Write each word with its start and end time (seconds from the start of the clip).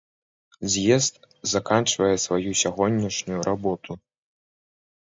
З'езд 0.75 1.15
заканчвае 1.53 2.09
сваю 2.27 2.49
сягонняшнюю 2.63 3.39
работу. 3.51 3.91